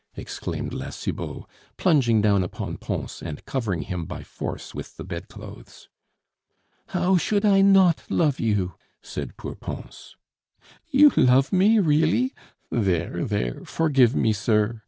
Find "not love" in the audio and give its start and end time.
7.61-8.39